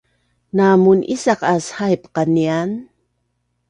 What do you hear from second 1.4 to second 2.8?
aas haip qanian?